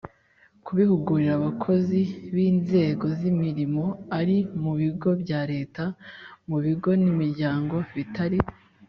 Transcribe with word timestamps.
Kubihugurira 0.65 1.33
abakozi 1.39 1.99
b 2.33 2.35
inzego 2.49 3.05
z 3.19 3.21
imirimo 3.31 3.85
ari 4.19 4.37
mu 4.61 4.71
bigo 4.79 5.09
bya 5.21 5.41
leta 5.51 5.83
mu 6.47 6.57
bigo 6.65 6.89
n 6.99 7.03
imiryango 7.11 7.75
bitari 7.95 8.39